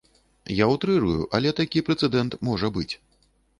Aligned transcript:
Я 0.59 0.65
ўтрырую, 0.71 1.27
але 1.39 1.53
такі 1.61 1.85
прэцэдэнт 1.91 2.33
можа 2.51 2.75
быць. 2.79 2.91